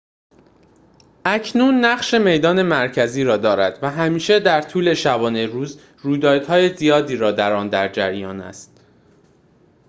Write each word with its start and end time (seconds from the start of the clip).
اکنون 1.25 1.85
نقش 1.85 2.13
میدان 2.13 2.61
مرکزی 2.61 3.23
را 3.23 3.37
دارد 3.37 3.79
و 3.83 3.89
همیشه 3.89 4.39
در 4.39 4.61
طول 4.61 4.93
شبانه 4.93 5.45
روز 5.45 5.79
رویدادهای 6.01 6.77
زیادی 6.77 7.17
در 7.17 7.53
آن 7.53 7.69
در 7.69 7.87
جریان 7.89 8.41
است 8.41 8.79